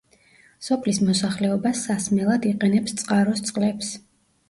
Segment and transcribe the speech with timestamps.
[0.67, 3.97] სოფლის მოსახლეობა სასმელად იყენებს წყაროს წყლებს.